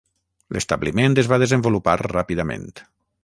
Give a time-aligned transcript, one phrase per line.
[0.55, 2.69] L'establiment es va desenvolupar ràpidament.